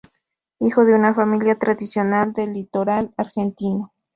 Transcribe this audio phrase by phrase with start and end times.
[0.57, 3.91] Hijo de una familia tradicional del litoral argentino.